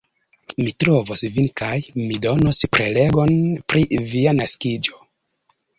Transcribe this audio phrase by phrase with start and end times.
[0.61, 3.39] Mi trovos vin kaj mi donos prelegon
[3.71, 5.03] pri via naskiĝo.